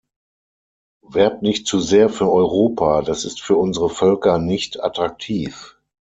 Werbt 1.07 1.43
nicht 1.43 1.67
zu 1.67 1.79
sehr 1.79 2.09
für 2.09 2.27
Europa, 2.31 3.03
das 3.03 3.23
ist 3.23 3.39
für 3.39 3.55
unsere 3.57 3.91
Völker 3.91 4.39
nicht 4.39 4.83
attraktiv. 4.83 5.77